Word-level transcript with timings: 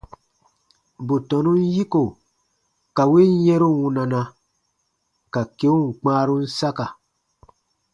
Bù 1.05 1.15
tɔnun 1.29 1.59
yiko 1.75 2.03
ka 2.95 3.03
win 3.11 3.31
yɛ̃ru 3.45 3.69
wunana, 3.79 4.21
ka 5.33 5.41
keun 5.57 5.81
kpãarun 5.99 6.43
saka. 6.57 6.85